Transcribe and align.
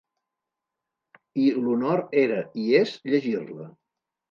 I 1.43 1.45
l'honor 1.67 2.03
era, 2.23 2.41
i 2.65 2.67
és, 2.83 2.97
llegir-la. 3.13 3.71